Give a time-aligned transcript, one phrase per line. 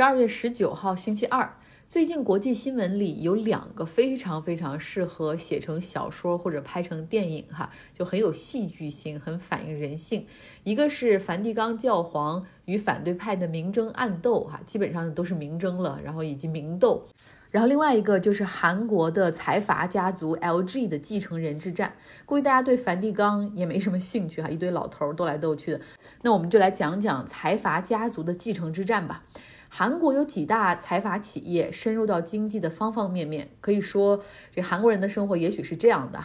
[0.00, 1.58] 十二月十九号，星期二。
[1.86, 10.26] 最近国际新闻里有两个非常非常适合写成小说或者拍成电影，哈，就很有戏剧性，很反映人性。
[10.64, 17.06] 一个是梵蒂冈教皇与反对派的明争暗斗，哈，基本上都是明争了，然后以及明斗。
[17.50, 21.92] 然后另外一个就是韩国的财阀家族 LG 的继承人之战。
[22.24, 25.80] 估计大家对梵蒂冈也没什么兴趣，哈，一堆老头斗来斗去的。
[26.22, 29.24] 那我们就来讲讲财阀家族的继承之战吧。
[29.72, 34.20] 韩国有几大财阀企业深入到经济的方方面面，可以说
[34.52, 36.20] 这韩国人的生活也许是这样的：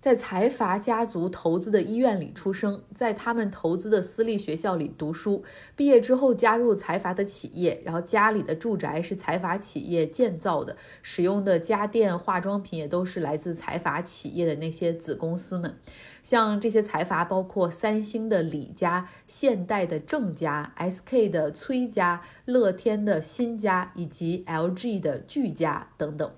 [0.00, 5.42] 在财阀家族投资的医院里出生，在他们投资的私立学校里读书，
[5.74, 15.76] 毕业之后加入财阀的企业，然后家里的住宅是财阀企业建造的，使用的家电、化妆品也都是来自财阀企业的那些子公司们。
[16.22, 26.30] 像这些财阀，包括三星的李家、现代的郑家、SK 的崔家、乐天的新家以及 LG 的巨家等等。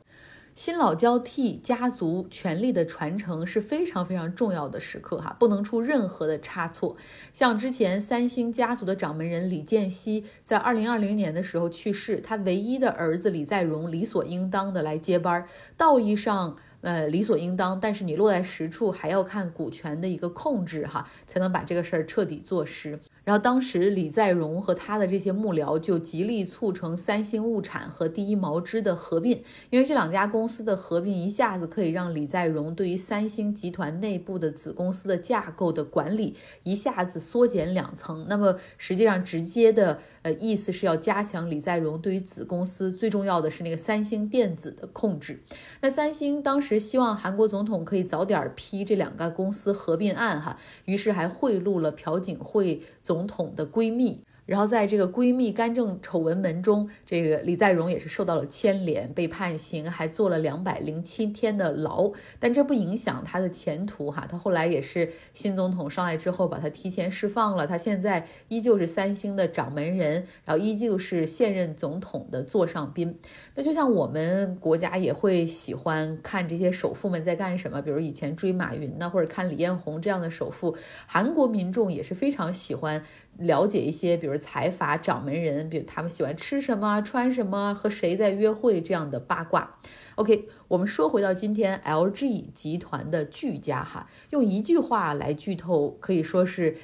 [0.58, 6.96] 新老交替，家族权力的传承是非常非常重要的时刻哈，不能出任何的差错。
[7.32, 16.56] 像之前三星家族的掌门人李健熙在二零二零年的时候去世，他唯一的儿子李在镕理所应当的来接班，道义上。
[16.80, 22.96] 呃，理所应当，但是你落在实处，还要看股权的一个控制哈，才能把这个事儿彻底做实。
[23.28, 38.24] 然后当时李在镕和他的这些幕僚就极力促成三星物产和第一毛织的合并，因为这两家公司的合并一下子可以让李在镕对于三星集团内部的子公司的架构的管理一下子缩减两层。
[38.30, 45.42] 那么实际上直接的呃意思是要加强李在镕对于子公司最重要的是那个三星电子的控制。
[45.82, 53.17] 那三星当时希望韩国总统可以早点批这两个公司合并案哈，于是还贿赂了朴槿惠总。
[53.18, 54.22] 总统的闺蜜。
[54.48, 62.10] 然后在这个闺蜜干政丑闻门中，这个李在镕也是受到了牵连，被判刑，还坐了两百零七天的牢。
[62.40, 67.66] 但这不影响他的前途哈，他后来也是新总统上来之后，把他提前释放了。
[67.66, 73.14] 他现在依旧是三星的掌门人，然后依旧是现任总统的座上宾。
[73.54, 80.74] 那就像我们国家也会喜欢看这些首富们在干什么，比如以前追马云呢，或者看李彦宏这样的首富。
[81.06, 83.04] 韩国民众也是非常喜欢
[83.36, 84.37] 了解一些，比如。
[84.38, 89.78] 财阀掌门人，比如他们喜欢吃什么、穿什么、和谁在约会这样的八卦。
[90.14, 96.76] OK，我们说回到今天，LG 集团的巨家哈，用一句话来剧透，可以说是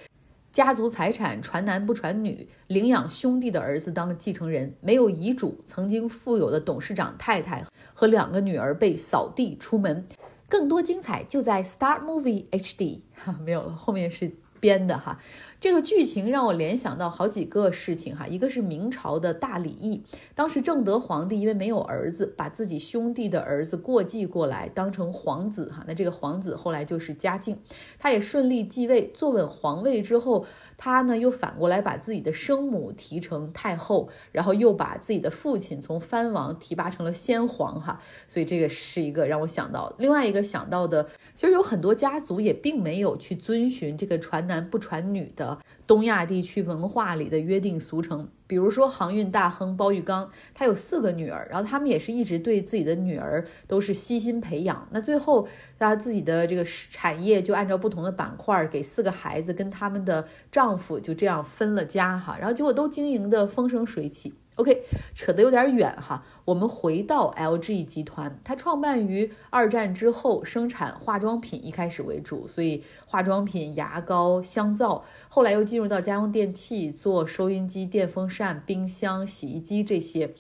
[0.53, 10.05] 家族财产传男不传女，领养兄弟的儿子当继承人，没有遗嘱，曾经富有的董事长太太和两个女儿被扫地出门。
[10.49, 15.19] 更多精彩就在 Star Movie HD 哈，没有了，后面是编的哈。
[15.65, 20.03] 这个剧情让我联想到好几个事情哈，一个是明朝的大礼义，
[20.35, 27.57] 当时正德皇帝因为没有儿子，把自己兄弟的儿子过继过来当成皇子哈，那这个皇子后来就是嘉靖，
[27.99, 30.45] 他也顺利继位，坐稳皇位之后，
[30.77, 37.99] 他呢又反过来把自己的生母提成太后，然后又把自己的父亲从藩王提拔成了先皇哈，
[38.29, 45.54] 所以这个是一个让我想到，另外一个想到的，其实有很多家族也并没有去遵循这个传男不传女的。
[45.87, 54.87] 东亚地区文化里的约定俗成，比如说航运大亨包玉刚，他有四个女儿，然后他们也是一直对自己的女儿都是悉心培养。
[54.91, 55.47] 那最后
[55.79, 64.35] 他自己的这个产业就按照不同的板块给四个孩子跟他们的丈夫就这样分了家哈，然后结果都经营的风生水起。
[64.57, 64.85] OK，
[65.15, 66.25] 扯得有点远哈。
[66.45, 80.33] 我们回到 LG 集团，它创办于二战之后，生产化妆品一开始为主，所以化妆品、牙膏、香皂，后来又进入到家用电器，做收音机、电风扇、冰箱、洗衣机这些。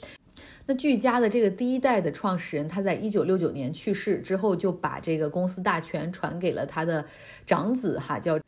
[0.66, 7.04] 那巨家的这个第一代的创始人，他在一九六九年去世之后，就把这个公司大权传给了他的
[7.44, 8.38] 长子哈，叫。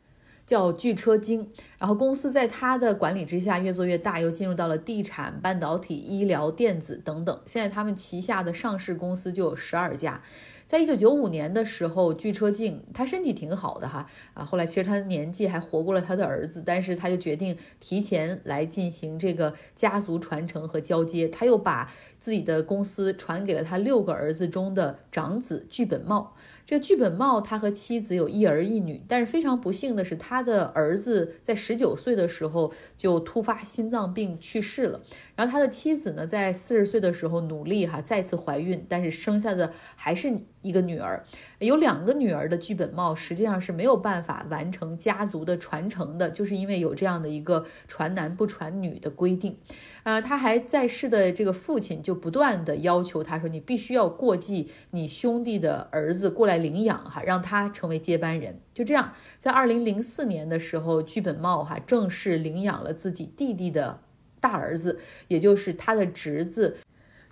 [0.47, 1.47] 叫巨车精，
[1.77, 7.39] 然后公司在他的管理之下越做越大，又进入到了地产、半导体、医疗、电子等等。
[7.45, 10.21] 现在他们旗下的上市公司就有十二家。
[10.65, 21.89] 在一九九五年的时候，巨车镜他身体挺好的哈啊，后来其实他的年纪还活过了他的儿子，但是他就决定提前来进行这个家族传承和交接，他又把
[22.19, 26.35] 自己的公司传给了他六个儿子中的长子巨本茂。
[26.67, 34.99] 这个剧本茂他和妻子有一儿一女，但是非常不幸的是，他的儿子在十九岁的时候就突发心脏病去世了。
[35.37, 40.29] 然后他的妻子呢，在四十岁的时候努力哈再次怀孕，但是生下的还是
[40.67, 41.23] 一个女儿。
[41.59, 49.57] 有两个女儿的剧本茂实际上是没有办法完成家族的传承的，就是因为有这样的一个传男不传女的规定。
[50.03, 58.59] 呃，他还在世的这个父亲就不断的要求他说，你必须要过继你兄弟的儿子过来领养哈，让他成为接班人。
[58.73, 63.99] 就这样，在二零零四年的时候，剧本茂哈正式领养了自己弟弟的
[64.39, 66.77] 大儿子，也就是他的侄子。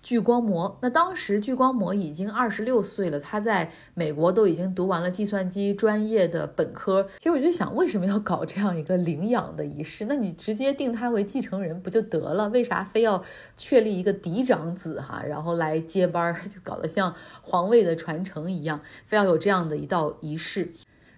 [0.05, 7.07] 聚光膜，那当时聚光膜已经二十六岁了，他在美国都已经读完了计算机专业的本科。
[7.17, 10.05] 其实我就想，为什么要搞这样一个领养的仪式？
[10.05, 12.47] 那你直接定他为继承人不就得了？
[12.49, 13.23] 为啥非要
[13.57, 20.71] 确立一个嫡长子哈，然后来接班，就搞得像皇位的传承一样，非要有这样的一道仪式？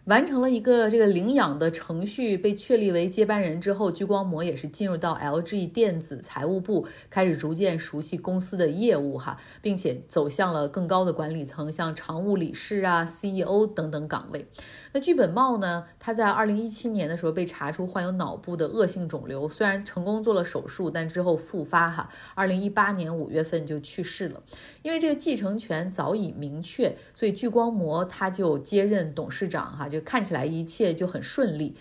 [0.07, 14.48] 完成了一个这个领养的程序，被确立为接班人之后，聚光膜也是进入到 LG 电子财务部，开始逐渐熟悉公司的业务哈，并且走向了更高的管理层，像常务理事啊、CEO 等等岗位。
[14.94, 15.86] 那剧本茂呢？
[16.00, 22.10] 他在二零一七年的时候被查出患有脑部的恶性肿瘤，虽然成功做了手术，但之后复发哈。
[22.36, 24.42] 二零一八年五月份就去世了。
[24.81, 31.75] 因为这个继承权早已明确，所以聚光膜他就接任董事长哈，就看起来一切就很顺利。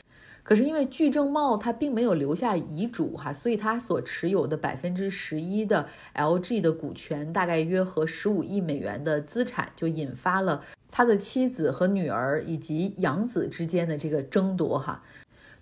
[0.46, 10.62] 可是因为具正茂他并没有留下遗嘱哈，所以他所持有的百分之十一的 LG 的股权，大概约合十五亿美元的资产，就引发了。
[10.88, 15.02] 他的妻子和女儿以及养子之间的这个争夺，哈，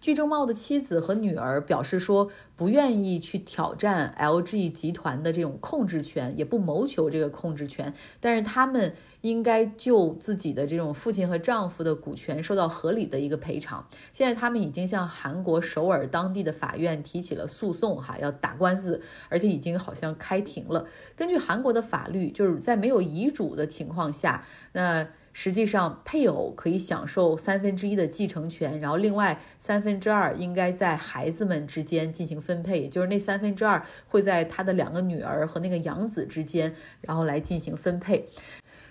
[0.05, 13.89] 具正茂的妻子和女儿表示说不愿意去挑战 LG 集团的这种控制权，也不谋求这个控制权，但是他们应该就自己的这种父亲和丈夫的股权受到合理的一个赔偿。
[14.13, 19.01] 现在他们已经向韩国首尔当地的法院提起了诉讼，哈，要打官司，
[19.31, 20.85] 而且已经好像开庭了。
[21.17, 25.09] 根据韩国的法律，就是在没有遗嘱的情况下，那。
[25.35, 38.27] 实际上，配偶可以享受三分之一的继承权，然后另外三分之二应该在孩子们之间进行分配，也就是那三分之二会在他的两个女儿和那个养子之间，然后来进行分配。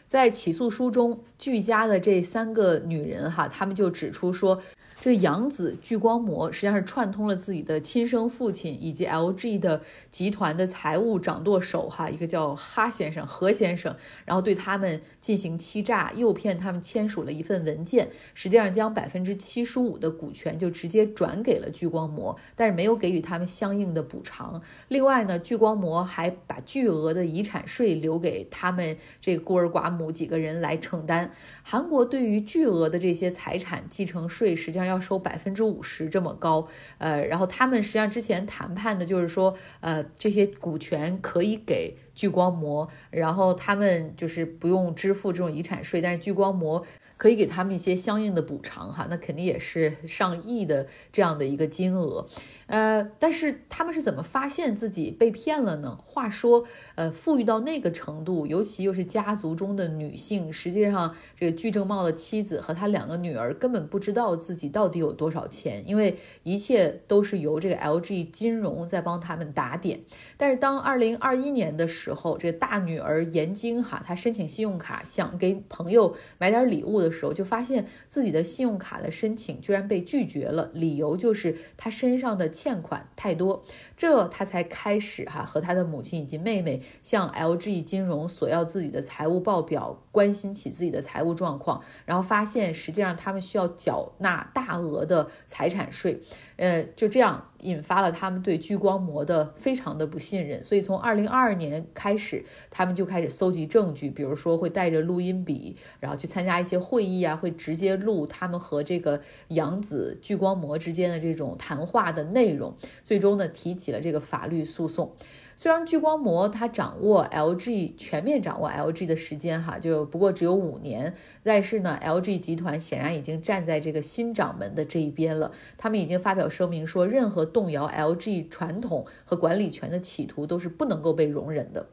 [0.07, 4.61] 在起诉书中，俱家的这三个女人哈，他们就指出说。
[5.03, 24.61] 这个养子聚光膜实际上是串通了自己的亲生父亲以及 LG 的集团的财务掌舵手哈，一个叫哈先生何先生，然后对他们进行欺诈，诱骗他们签署了一份文件，实际上将百分之七十五的股权就直接转给了聚光膜，但是没有给予他们相应的补偿。
[24.87, 31.29] 另外呢，聚光膜还把巨额的遗产税留给他们这孤儿寡母几个人来承担。
[31.61, 34.92] 韩国对于巨额的这些财产继承税，实际上要。
[34.93, 36.67] 要收百分之五十这么高，
[36.99, 46.85] 呃，然后他们实际上之前谈判的就是说，呃，这些股权可以给聚光膜，然后他们就是不用支付这种遗产税，但是聚光膜。
[47.23, 52.27] 可以给他们一些相应的补偿哈，那肯定也是上亿的这样的一个金额，
[52.65, 55.97] 呃，但是他们是怎么发现自己被骗了呢？
[56.05, 56.65] 话说，
[56.95, 70.01] 呃，富裕到那个程度，尤其又是家族中的女性，实际上这个具正茂的妻子和他两个女儿根本不知道自己到底有多少钱，因为一切都是由这个 LG 金融在帮他们打点。
[70.35, 77.12] 但是当二零二一年的时候，这个大女儿严晶哈，她申请信用卡想给朋友买点礼物的。
[77.13, 83.63] 时候就发现自己的信用卡的申请居然被拒绝了，理由就是他身上的欠款太多，
[83.95, 96.19] 这他才开始哈和他的母亲以及妹妹向 LG 金融索要自己的财务报表，关心起自己的财务状况，然后发现实际上他们需要缴纳大额的财产税。
[96.57, 115.11] 呃，就这样引发了他们对聚光膜的非常的不信任，所以从二零二二年开始，他们就开始搜集证据，比如说会带着录音笔，然后去参加一些会议啊，会直接录他们和这个杨子聚光膜之间的这种谈话的内容，最终呢提起了这个法律诉讼。
[115.55, 125.51] 虽然聚光膜它掌握 LG 全面掌握 LG 的时间哈，就不过只有五年，但是呢，LG 集团显然已经站在这个新掌门的这一边了。
[125.77, 131.87] 他们已经发表声明说，任何动摇 LG 传统和管理权的企图都是不能够被容忍的。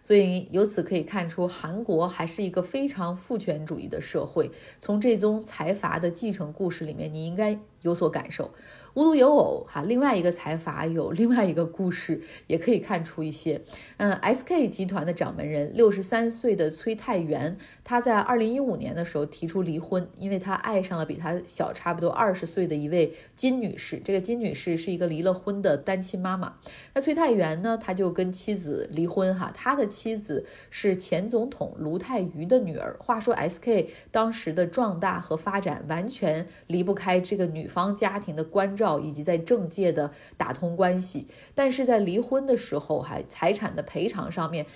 [0.00, 4.50] 所以由此可以看出，韩国还是一个非常父权主义的社会。
[4.78, 8.50] 从这宗财阀的继承故事里面，你应该有所感受。
[8.94, 13.60] 无独有偶，哈，另外一个财阀有另外一个故事，也可以看出一些。
[13.98, 24.00] 嗯，SK 集团的掌门人六十三岁的崔泰元，他在二零一五年的时候提出离婚，因为他爱上了比他小差不多二十岁的一位金女士。
[24.02, 26.54] 这个金女士是一个离了婚的单亲妈妈。
[26.94, 32.96] 那崔泰元呢，他就跟妻子离婚，哈，他的妻子是前总统卢泰愚的女儿。
[32.98, 41.28] 话说 SK 当时的壮大和发展完全离不开这个女方家庭的关照以及在政界的打通关系。
[41.54, 44.66] 但是在离婚的时候，还财产的赔偿上面。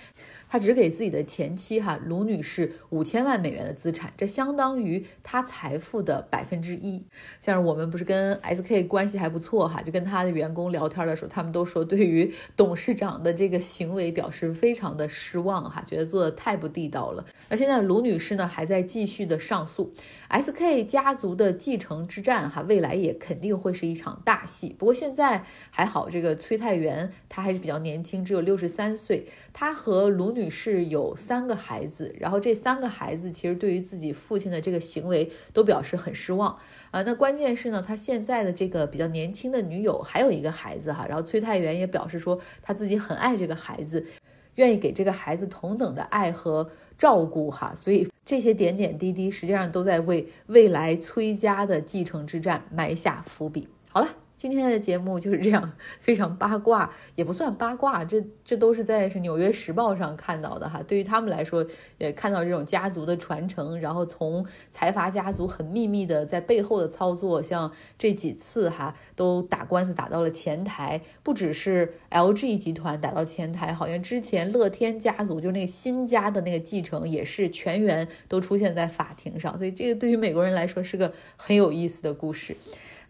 [0.49, 7.03] 他只给自己的前妻哈卢女士五千万美元的资产，这相当于他财富的百分之一。
[7.41, 17.25] 像是我们不是跟 SK 关系还不错哈，就跟他的员工聊天的时候，他们都说对于董事长的这个行为表示非常的失望哈，觉得做的太不地道了。
[17.49, 19.89] 那现在卢女士呢还在继续的上诉
[20.29, 24.73] ，SK 家族的继承之战哈，未来来也肯定会是一场大戏。
[24.79, 30.43] 不过现在还好，这个崔泰元他还是比较年轻，只有六十三岁，他和卢女。
[30.53, 36.59] 士有三个孩子，然后这三个孩子其实对于自己父亲的这个行为都表示很失望
[36.91, 37.01] 啊。
[37.01, 44.05] 那关键是呢，他现在的这个比较年轻的女友还有一个孩子哈，然后崔太元也表示说他自己很爱这个孩子，
[44.55, 47.73] 愿意给这个孩子同等的爱和照顾哈。
[47.75, 53.67] 所以这些点点滴滴实际上都在为未来崔家的继承之战埋下伏笔。
[53.89, 54.22] 好了。
[54.43, 60.83] 今天的节目就是这样，非常八卦，也不算八卦，这这都是在是《纽约时报》上看到的哈。
[60.85, 61.65] 对于他们来说，
[61.97, 82.57] 也看到这种家族的传承，然后从财阀家族很秘密的在背后的操作，像这几次哈都打官司打到了前台，不只是 LG 集团打到前台，好像之前乐天家族就那个新家的那个继承也是全员都出现在法庭上，所以这个对于美国人来说是个很有意思的故事。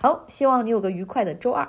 [0.06, 1.66] 好，希望你有个愉快的周二。